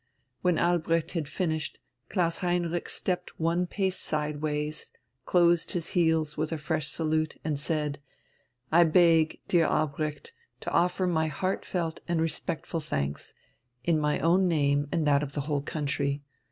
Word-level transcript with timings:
When 0.41 0.57
Albrecht 0.57 1.11
had 1.11 1.27
finished, 1.29 1.77
Klaus 2.09 2.39
Heinrich 2.39 2.89
stepped 2.89 3.39
one 3.39 3.67
pace 3.67 3.97
sideways, 3.99 4.89
closed 5.27 5.73
his 5.73 5.89
heels 5.89 6.35
with 6.35 6.51
a 6.51 6.57
fresh 6.57 6.87
salute, 6.87 7.39
and 7.43 7.59
said: 7.59 7.99
"I 8.71 8.83
beg, 8.83 9.41
dear 9.47 9.65
Albrecht, 9.67 10.33
to 10.61 10.71
offer 10.71 11.05
my 11.05 11.27
heart 11.27 11.65
felt 11.65 11.99
and 12.07 12.19
respectful 12.19 12.79
thanks, 12.79 13.35
in 13.83 13.99
my 13.99 14.17
own 14.17 14.47
name 14.47 14.87
and 14.91 15.05
that 15.05 15.21
of 15.21 15.33
the 15.33 15.41
whole 15.41 15.61
country. 15.61 16.23